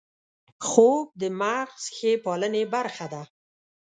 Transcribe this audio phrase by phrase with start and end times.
[0.67, 3.21] خوب د مغز ښې پالنې برخه ده